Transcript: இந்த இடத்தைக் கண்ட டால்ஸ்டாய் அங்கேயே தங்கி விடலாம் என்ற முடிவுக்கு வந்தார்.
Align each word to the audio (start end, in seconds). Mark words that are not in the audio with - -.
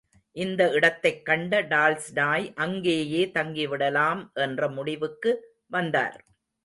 இந்த 0.35 0.69
இடத்தைக் 0.71 1.25
கண்ட 1.25 1.61
டால்ஸ்டாய் 1.61 2.53
அங்கேயே 2.55 3.31
தங்கி 3.31 3.67
விடலாம் 3.67 4.31
என்ற 4.33 4.69
முடிவுக்கு 4.69 5.33
வந்தார். 5.67 6.17